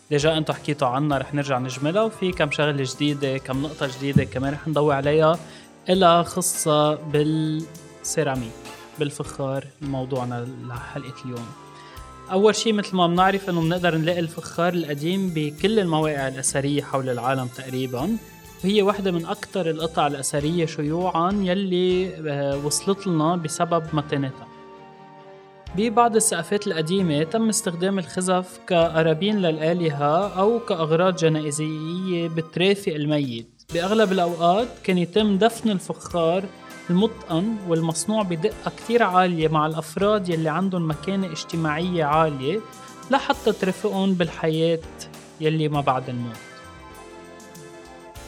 [0.09, 2.03] déjà أنتم حكيتوا عنها رح نرجع نجملها.
[2.03, 5.39] وفي كم شغلة جديدة كم نقطة جديدة كمان رح نضوي عليها.
[5.89, 8.51] إلها خصة بالسيراميك
[8.99, 11.45] بالفخار موضوعنا لحلقة اليوم.
[12.31, 17.47] أول شيء مثل ما بنعرف إنه بنقدر نلاقي الفخار القديم بكل المواقع الأثرية حول العالم
[17.47, 18.17] تقريبا.
[18.63, 24.47] وهي واحدة من أكثر القطع الأثرية شيوعا يلي آه، وصلت لنا بسبب متانتها
[25.77, 33.49] ببعض السقفات القديمة تم استخدام الخزف كقرابين للآلهة أو كأغراض جنائزية بترافق الميت.
[33.73, 36.43] بأغلب الأوقات كان يتم دفن الفخار
[36.89, 42.59] المتقن والمصنوع بدقة كتير عالية مع الأفراد يلي عندهم مكانة اجتماعية عالية
[43.11, 44.79] لحتى ترافقهم بالحياة
[45.41, 46.54] يلي ما بعد الموت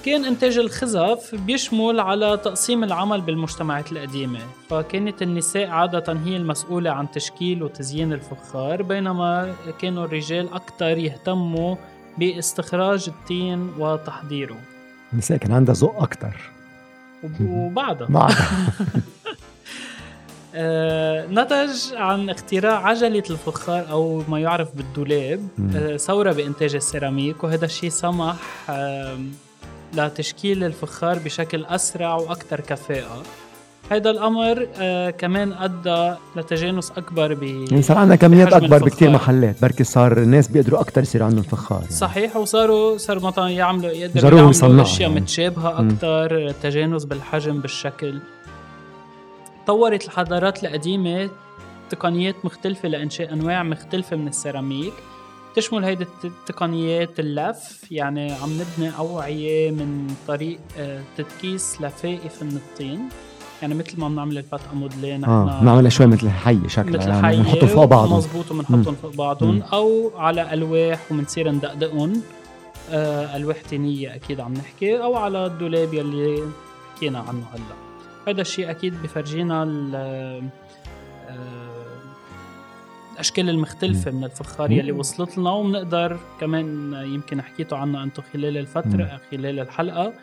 [0.06, 4.40] كان إنتاج الخزف بيشمل على تقسيم العمل بالمجتمعات القديمة.
[4.70, 11.76] فكانت النساء عادة هي المسؤولة عن تشكيل وتزيين الفخار بينما كانوا الرجال أكثر يهتموا
[12.18, 14.58] باستخراج التين وتحضيره.
[15.14, 16.52] النساء كان عندها ذوق أكثر
[17.42, 18.48] وبعدها بعدها
[21.28, 25.48] نتج عن اختراع عجلة الفخار أو ما يعرف بالدولاب.
[25.76, 28.36] آه، ثورة بإنتاج السيراميك وهذا الشيء سمح
[29.94, 33.24] لتشكيل الفخار بشكل أسرع وأكثر كفاءة
[33.92, 39.10] هذا الأمر آه كمان أدى لتجانس أكبر ب يعني صار عندنا كميات أكبر بكثير.
[39.10, 41.92] محلات بركي صار الناس بيقدروا أكثر يصير عندهم فخار يعني.
[41.94, 45.22] صحيح وصاروا صار مثلا يعملوا يقدروا يعملوا يصنعوا أشياء يعني.
[45.22, 45.80] متشابهة.
[45.80, 48.20] أكثر تجانس بالحجم بالشكل
[49.68, 51.30] طورت الحضارات القديمة
[51.90, 54.94] تقنيات مختلفة لإنشاء أنواع مختلفة من السيراميك
[55.58, 62.56] تشمل هيدي الت- التقنيات اللف يعني عم نبني أوعية من طريق آه، تدكيس لفائف من
[62.56, 63.00] الطين.
[63.62, 67.38] يعني مثل ما بنعمل الفتقه موديلين آه بنعملها شوي مثل حي شكلها مثل يعني حية
[67.38, 68.18] بنحطهم فوق بعضهم.
[68.18, 69.62] مزبوط وبنحطهم فوق بعضهم.
[69.74, 72.22] أو على ألواح وبنصير ندقدقهم.
[72.92, 76.44] آه ألواح تينية أكيد عم نحكي أو على الدولاب يلي
[76.96, 77.76] حكينا عنه هلأ.
[78.28, 79.64] هذا الشيء أكيد بفرجينا
[83.18, 84.92] الاشكال المختلفة من الفخار يلي.
[84.92, 90.14] وصلت لنا وبنقدر كمان يمكن حكيتوا عنها أنتم خلال الفترة خلال الحلقة.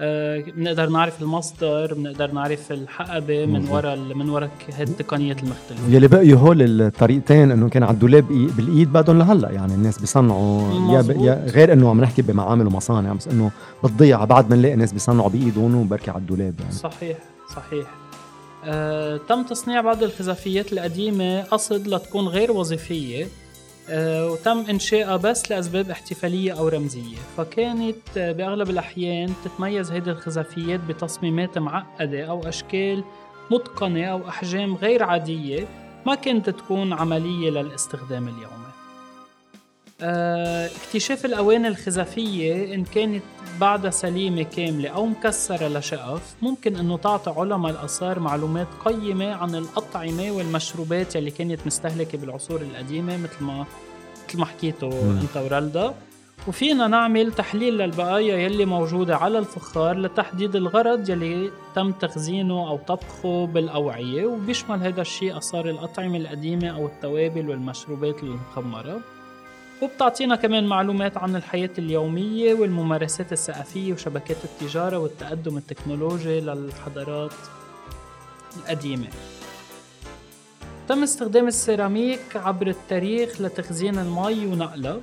[0.00, 3.68] آه، بنقدر نعرف المصدر بنقدر نعرف الحقبة من.
[3.68, 5.88] وراء من وراء هذه التقنيات المختلفة.
[5.88, 10.94] يلي بقيوا هول الطريقتين إنه كان على الدولاب بالإيد بعدهم لهلأ يعني الناس بيصنعوا.
[10.94, 11.10] يا, ب...
[11.10, 13.50] يا غير إنه عم نحكي بمعامل ومصانع بس إنه
[13.82, 16.72] بالضيعه بعد ما نلاقي ناس بيصنعوا بإيدهم وبركي على الدولاب يعني.
[16.72, 17.18] صحيح
[17.54, 17.86] صحيح.
[18.66, 23.26] آه، تم تصنيع بعض الخزافيات القديمة قصد لتكون غير وظيفية
[23.88, 27.16] آه، وتم إنشائها بس لأسباب احتفالية أو رمزية.
[27.36, 33.04] فكانت آه، بأغلب الأحيان تتميز هذه الخزافيات بتصميمات معقدة أو أشكال
[33.50, 35.68] متقنة أو أحجام غير عادية
[36.06, 38.65] ما كانت تكون عملية للاستخدام اليومي
[40.00, 43.22] اكتشاف الأواني الخزفية إن كانت
[43.60, 50.30] بعدها سليمة كاملة أو مكسرة لشقف ممكن إنه تعطي علماء الآثار معلومات قيمة عن الأطعمة
[50.30, 53.66] والمشروبات يلي كانت مستهلكة بالعصور القديمة مثل ما
[54.28, 55.18] مثل ما حكيتوا مم.
[55.18, 55.94] أنت ورالدا
[56.48, 63.46] وفينا نعمل تحليل للبقايا يلي موجودة على الفخار لتحديد الغرض يلي تم تخزينه أو طبخه
[63.46, 69.00] بالأوعية وبيشمل هذا الشيء آثار الأطعمة القديمة أو التوابل والمشروبات المخمرة
[69.82, 77.32] وبتعطينا كمان معلومات عن الحياة اليومية والممارسات الثقافية وشبكات التجارة والتقدم التكنولوجي للحضارات
[78.56, 79.06] القديمة.
[80.88, 85.00] تم استخدام السيراميك عبر التاريخ لتخزين المي ونقلها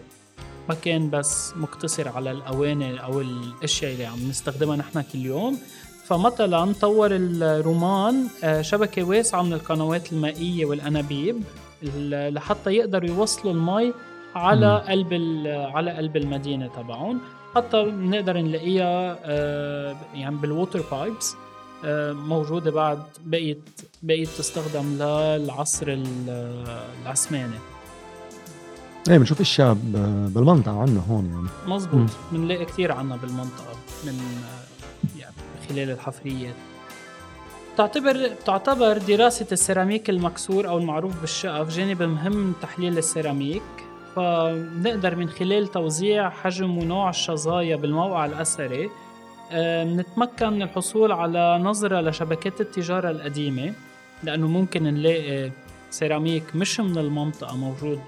[0.69, 5.59] ما كان بس مقتصر على الأواني أو الأشياء اللي عم نستخدمها نحن كل يوم.
[6.05, 11.43] فمثلا طور الرومان آه، شبكة واسعة من القنوات المائية والأنابيب
[11.83, 13.93] ال- لحتى يقدروا يوصلوا المي
[14.35, 14.83] على.
[14.87, 15.13] قلب
[15.47, 17.19] على قلب المدينة تبعهم.
[17.55, 21.35] حتى بنقدر نلاقيها آه، يعني بال water pipes
[22.13, 23.61] موجودة بعد بقيت
[24.03, 26.65] بقيت تستخدم للعصر ال-
[27.03, 27.53] العثماني.
[29.09, 29.73] إيه بنشوف أشياء
[30.33, 31.73] بالمنطقة عنا هون يعني.
[31.75, 35.33] مزبوط بنلاقي كثير عنا بالمنطقة من آه، يعني
[35.69, 36.55] خلال الحفريات
[37.77, 43.61] تعتبر تعتبر دراسة السيراميك المكسور أو المعروف بالشقف جانب مهم من تحليل السيراميك.
[44.15, 48.89] فنقدر من خلال توزيع حجم ونوع الشظايا بالموقع الأثري
[49.51, 53.73] آه، نتمكن من الحصول على نظرة لشبكات التجارة القديمة
[54.23, 55.51] لأنه ممكن نلاقي
[55.91, 57.99] سيراميك مش من المنطقة موجود.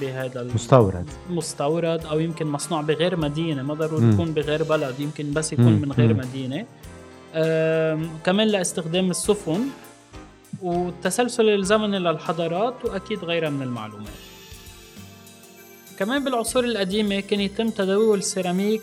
[0.00, 4.12] بهذا مستورد مستورد أو يمكن مصنوع بغير مدينة ما ضروري.
[4.12, 5.80] يكون بغير بلد يمكن بس يكون مم.
[5.82, 6.20] من غير مم.
[7.34, 9.60] آم، كمان لاستخدام السفن
[10.62, 14.08] والتسلسل الزمني للحضارات وأكيد غيرها من المعلومات
[15.98, 18.82] كمان بالعصور القديمة كان يتم تداول السيراميك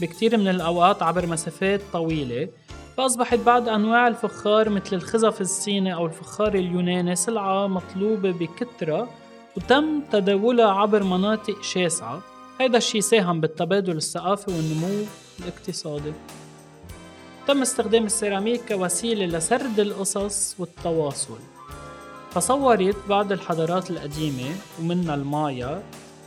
[0.00, 2.48] بكتير من الأوقات عبر مسافات طويلة
[2.96, 9.08] فأصبحت بعض أنواع الفخار مثل الخزف الصيني أو الفخار اليوناني سلعة مطلوبة بكثرة
[9.56, 12.22] وتم تداولها عبر مناطق شاسعة.
[12.60, 15.04] هذا الشيء ساهم بالتبادل الثقافي والنمو
[15.40, 16.12] الاقتصادي.
[17.46, 21.38] تم استخدام السيراميك كوسيلة لسرد القصص والتواصل.
[22.34, 25.82] فصورت بعض الحضارات القديمة ومنها المايا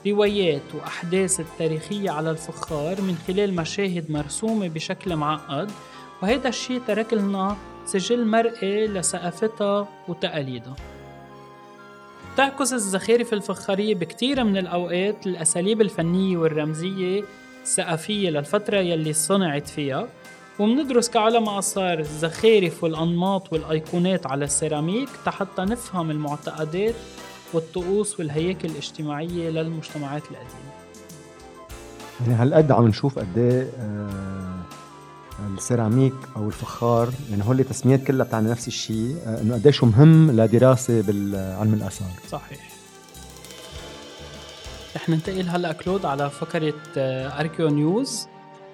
[0.07, 5.71] روايات وأحداث التاريخية على الفخار من خلال مشاهد مرسومة بشكل معقد
[6.21, 10.75] وهذا الشيء ترك لنا سجل مرئي لثقافتها وتقاليدها.
[12.37, 17.23] تعكس الزخارف الفخارية بكتير من الأوقات الأساليب الفنية والرمزية
[17.63, 20.07] الثقافية للفترة يلي صنعت فيها.
[20.59, 26.95] ومندرس كعلماء آثار الزخارف والأنماط والأيقونات على السيراميك حتى نفهم المعتقدات
[27.53, 30.71] والطقوس والهياكل الاجتماعية للمجتمعات القديمة.
[32.21, 34.63] يعني هالقد عم نشوف قد إيه آه،
[35.57, 41.01] السيراميك أو الفخار يعني هول تسميات كلها بتعني نفس الشيء آه، إنه قديش مهم لدراسة
[41.01, 42.11] بالعلم الآثار.
[42.29, 42.69] صحيح.
[44.95, 48.27] رح ننتقل هلأ كلود على فقرة archeo news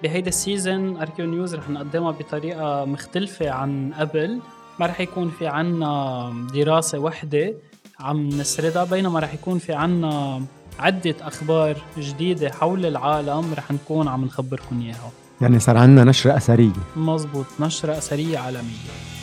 [0.04, 4.40] بهيدا ال season archeo news رح نقدمها بطريقة مختلفة عن قبل.
[4.80, 7.54] ما رح يكون في عنا دراسة وحدة
[8.00, 10.42] عم نسردها بينما رح يكون في عنا
[10.78, 15.10] عدة أخبار جديدة حول العالم رح نكون عم نخبركم إياها.
[15.40, 16.72] يعني صار عندنا نشرة أثرية.
[16.96, 19.13] مزبوط نشرة أثرية عالمية.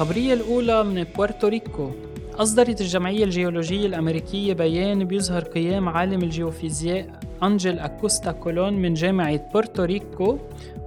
[0.00, 1.90] الخبرية الأولى من بورتوريكو
[2.34, 10.38] أصدرت الجمعية الجيولوجية الأمريكية بيان بيظهر قيام عالم الجيوفيزياء أنجل أكوستا كولون من جامعة بورتوريكو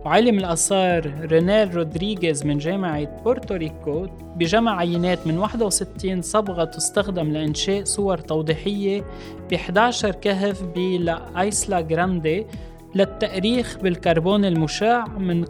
[0.05, 8.17] وعالم الآثار رينييل رودريغيز من جامعة بورتوريكو بجمع عينات من 61 صبغة تستخدم لإنشاء صور
[8.17, 9.03] توضيحية
[9.49, 12.45] ب 11 كهف بلا غراندي
[12.95, 15.45] للتأريخ بالكربون المشع من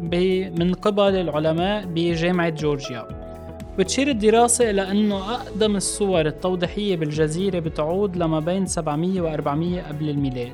[0.00, 3.06] من قبل العلماء بجامعة جورجيا.
[3.78, 10.08] بتشير الدراسة إلى أنه أقدم الصور التوضيحية بالجزيرة بتعود لما بين 700 و 400 قبل
[10.08, 10.52] الميلاد.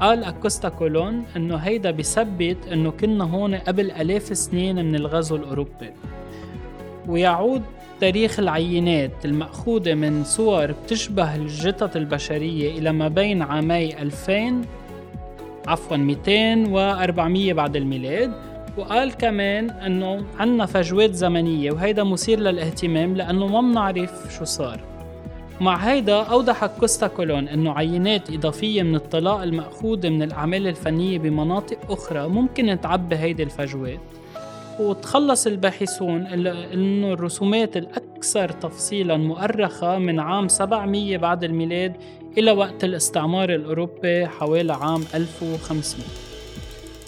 [0.00, 5.90] قال أكوستا كولون أنه هيدا بثبت أنه كنا هون قبل ألاف سنين من الغزو الأوروبي.
[7.08, 7.62] ويعود
[8.00, 14.62] تاريخ العينات المأخوذة من صور بتشبه الجثث البشرية إلى ما بين عامي 2000
[15.66, 18.47] عفوا 200 و 400 بعد الميلاد.
[18.78, 24.80] وقال كمان إنه عنا فجوات زمنية وهيدا مثير للاهتمام لأنه ما بنعرف شو صار.
[25.60, 31.78] مع هيدا أوضح كوستا كولون أنه عينات إضافية من الطلاء المأخوذة من الأعمال الفنية بمناطق
[31.92, 34.00] أخرى ممكن تعبي هيدي الفجوات.
[34.80, 41.96] وتخلص الباحثون أنه الرسومات الأكثر تفصيلا مؤرخة من عام 700 بعد الميلاد
[42.38, 46.27] إلى وقت الاستعمار الأوروبي حوالي عام 1500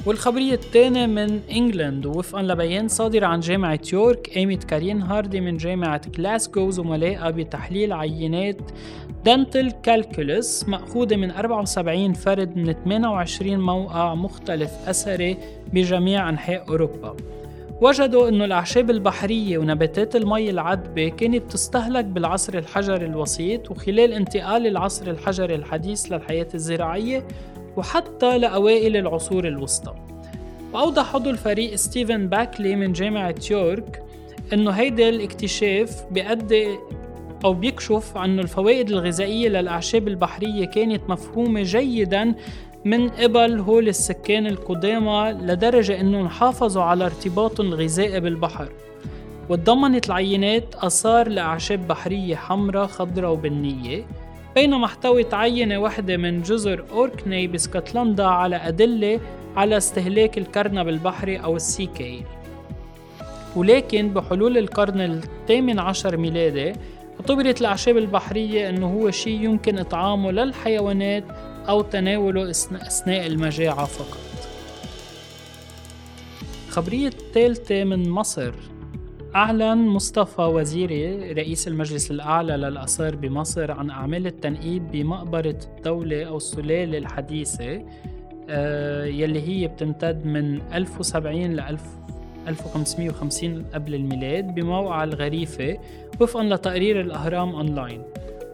[0.06, 6.10] والخبرية الثانية من England ووفقا لبيان صادر عن جامعة يورك قامت كارين هاردي من جامعة
[6.16, 8.56] غلاسكو زملائها بتحليل عينات
[9.24, 15.36] dental calculus مأخوذة من 74 فرد من 28 موقع مختلف أثري
[15.72, 17.16] بجميع أنحاء أوروبا.
[17.80, 25.10] وجدوا أنه الأعشاب البحرية ونباتات المي العذبة كانت تستهلك بالعصر الحجري الوسيط وخلال انتقال العصر
[25.10, 27.24] الحجري الحديث للحياة الزراعية
[27.76, 29.94] وحتى لأوائل العصور الوسطى.
[30.72, 34.02] وأوضح عضو الفريق ستيفن باكلي من جامعة يورك
[34.52, 36.78] إنه هيدا الاكتشاف بيأدي
[37.44, 42.34] أو بيكشف عن الفوائد الغذائية للأعشاب البحرية كانت مفهومة جيدا
[42.84, 48.68] من قبل هول السكان القدامى لدرجة إنه حافظوا على ارتباط الغذائي بالبحر.
[49.48, 54.06] وتضمنت العينات آثار لأعشاب بحرية حمراء خضراء وبنية.
[54.54, 59.20] بينما احتوت عينة واحدة من جزر أوركني باسكتلندا على أدلة
[59.56, 62.24] على استهلاك الكرنب البحري أو السيكيل.
[63.56, 66.72] ولكن بحلول القرن الثامن عشر ميلادي
[67.20, 71.24] اعتبرت الأعشاب البحرية أنه هو شيء يمكن إطعامه للحيوانات
[71.68, 74.20] أو تناوله أثناء المجاعة فقط.
[76.68, 78.54] خبرية الثالثة من مصر.
[79.36, 86.98] أعلن مصطفى وزيري رئيس المجلس الأعلى للآثار بمصر عن أعمال التنقيب بمقبرة الدولة أو السلالة
[86.98, 87.82] الحديثة
[88.48, 91.60] آه، يلي هي بتمتد من 1070 ل
[92.48, 95.78] 1550 قبل الميلاد بموقع الغريفة
[96.20, 98.02] وفقا لتقرير الأهرام أونلاين.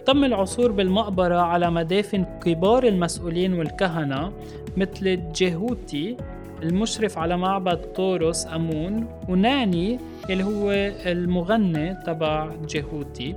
[0.06, 4.32] تم العثور بالمقبرة على مدافن كبار المسؤولين والكهنة
[4.76, 6.16] مثل جيهوتي
[6.62, 9.98] المشرف على معبد حورس أمون وناني
[10.30, 10.70] اللي هو
[11.06, 13.34] المغني تبع جيهوتي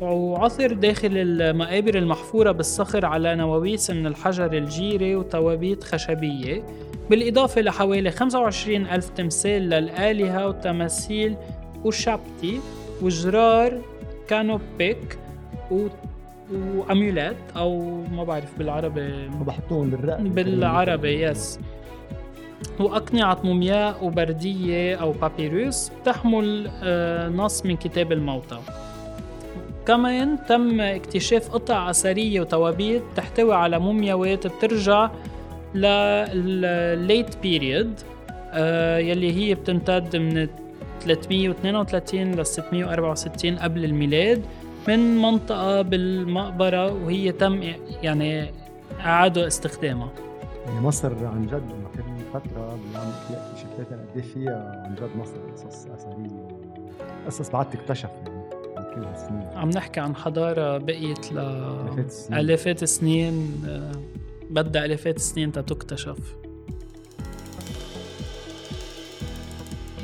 [0.00, 6.62] وعثر داخل المقابر المحفورة بالصخر على نواويس من الحجر الجيري وتوابيت خشبية.
[7.10, 11.36] بالإضافة لحوالي 25 ألف تمثال للآلهة وتماثيل
[11.84, 12.60] وشابتي
[13.02, 13.80] وجرار
[14.28, 15.18] كانوبيك
[15.70, 15.86] و
[16.76, 19.28] وأميولات أو ما بعرف بالعربي.
[19.46, 21.58] بحطوهم بالرقبه بالعربي يس
[22.80, 28.58] وأقنعة مومياء وبردية أو بابيروس تحمل آه، نص من كتاب الموتى.
[29.86, 35.10] كمان تم اكتشاف قطع أثرية وتوابيت تحتوي على مومياوات بترجع
[35.74, 38.00] للليت بيريود
[38.52, 40.48] آه، يلي هي بتمتد من
[41.00, 44.44] 332 ل 664 قبل الميلاد
[44.88, 47.62] من منطقة بالمقبرة وهي تم
[48.02, 48.50] يعني
[49.00, 50.08] إعادة استخدامها.
[50.66, 51.62] يعني مصر عن جد
[51.94, 52.02] في
[52.34, 56.48] فترة بنعمل اكتشافات قد فيها عن جد مصر قصص أثرية
[57.26, 58.10] قصص بعد تكتشف
[58.74, 61.38] يعني كل هالسنين؟ عم نحكي عن حضارة بقيت ل
[62.32, 63.62] آلافات السنين.
[63.68, 63.92] آه،
[64.50, 66.36] بدها آلافات السنين تتكتشف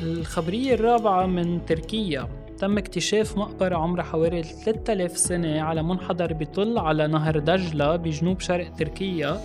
[0.01, 2.27] الخبرية الرابعة من تركيا.
[2.57, 8.73] تم اكتشاف مقبرة عمرها حوالي 3000 سنة على منحدر بيطل على نهر دجلة بجنوب شرق
[8.75, 9.41] تركيا.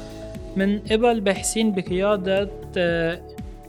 [0.56, 3.20] من قبل باحثين بقيادة آه،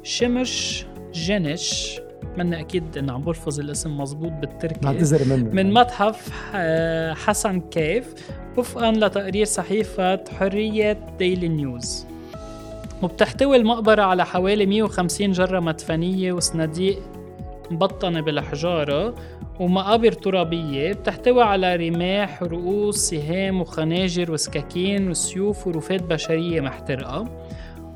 [0.03, 1.99] شمش جنش.
[2.37, 4.79] منا أكيد إن عم بلفظ الاسم مزبوط بالتركي.
[4.79, 8.13] بعتذر منه من متحف آه، حسن كيف.
[8.57, 12.05] وفقا لتقرير صحيفة حرية ديلي نيوز
[13.03, 16.99] وبتحتوي المقبرة على حوالي 150 جرة مدفنية وصناديق
[17.71, 19.15] مبطنة بالحجارة
[19.59, 27.25] ومقابر ترابية بتحتوي على رماح ورؤوس سهام وخناجر وسكاكين وسيوف ورفات بشرية محترقة.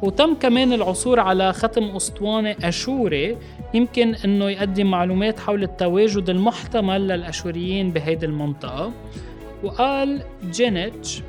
[0.02, 3.38] وتم كمان العثور على ختم أسطوانة أشوري
[3.74, 8.92] يمكن أنه يقدم معلومات حول التواجد المحتمل للأشوريين بهيدي المنطقة.
[9.64, 11.22] وقال جينيتش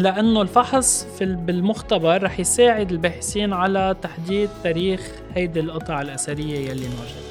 [0.00, 7.26] لأنه الفحص في بالمختبر رح يساعد الباحثين على تحديد تاريخ هيدي القطع الأثرية يلي انوجدت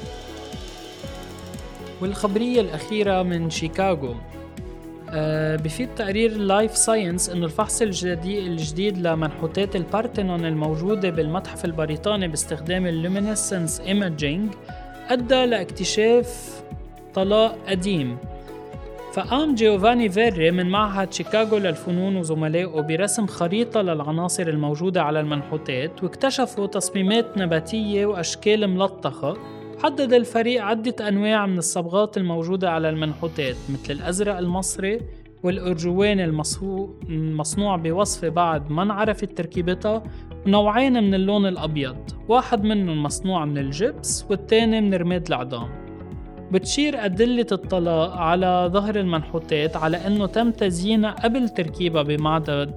[2.00, 4.14] والخبرية الأخيرة من شيكاغو.
[5.10, 12.86] آه، بفيد تقرير لايف ساينس إنه الفحص الجديد الجديد لمنحوتات البارتينون الموجودة بالمتحف البريطاني باستخدام
[12.86, 14.54] ال luminescence imaging
[15.08, 16.60] أدى لاكتشاف
[17.14, 18.18] طلاء قديم.
[19.16, 26.66] فقام جيوفاني فيري من معهد شيكاغو للفنون وزملائه برسم خريطة للعناصر الموجودة على المنحوتات واكتشفوا
[26.66, 29.36] تصميمات نباتية وأشكال ملطخة.
[29.82, 35.00] حدد الفريق عدة أنواع من الصبغات الموجودة على المنحوتات مثل الأزرق المصري
[35.42, 36.24] والأرجواني
[37.08, 40.02] المصنوع بوصفة بعد ما انعرفت تركيبتها
[40.46, 41.96] ونوعين من اللون الأبيض
[42.28, 45.85] واحد منهم مصنوع من الجبس والتاني من رماد العظام.
[46.52, 52.74] بتشير أدلة الطلاء على ظهر المنحوتات على أنه تم تزيينها قبل تركيبها بمعبد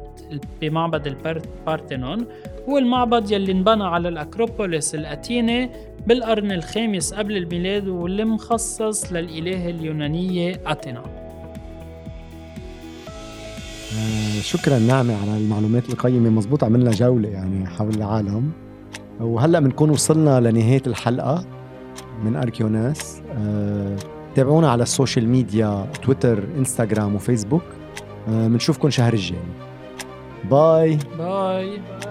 [0.62, 2.26] بمعبد البارتينون
[2.70, 5.70] هو المعبد يلي انبنى على الأكروبوليس الأثيني
[6.08, 11.04] بالقرن الخامس قبل الميلاد واللي مخصص للإله اليونانية أثينا.
[13.98, 18.52] آه شكرا نعمة على المعلومات القيمة مزبوط عملنا جولة يعني حول العالم.
[19.20, 21.59] وهلأ بنكون وصلنا لنهاية الحلقة.
[22.24, 23.22] من أركيوناس.
[23.38, 23.96] آه
[24.36, 27.64] تابعونا على ال social media تويتر إنستغرام وفيسبوك.
[28.28, 29.40] بنشوفكم آه شهر الجاي.
[30.50, 31.68] باي باي.
[31.68, 32.09] باي.